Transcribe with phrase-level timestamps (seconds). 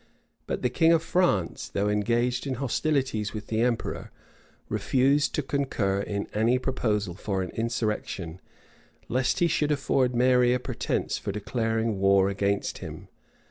[0.47, 4.09] But the king of France, though engaged in hostilities with the emperor,
[4.67, 8.41] refused to concur in any proposal for an insurrection,
[9.09, 13.09] lest he should afford Mary a pretence for declaring war against him.